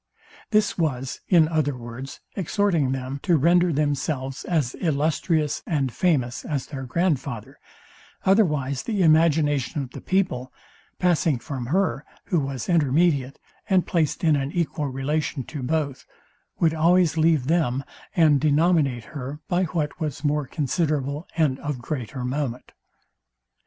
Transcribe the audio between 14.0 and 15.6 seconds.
in an equal relation